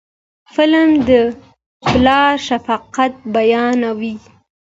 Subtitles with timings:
[0.55, 1.09] فلم د
[1.89, 4.15] پلار شفقت بیانوي